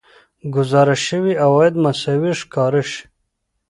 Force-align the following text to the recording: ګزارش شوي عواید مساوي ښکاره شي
ګزارش 0.55 1.01
شوي 1.09 1.33
عواید 1.45 1.73
مساوي 1.83 2.31
ښکاره 2.39 2.81
شي 2.91 3.03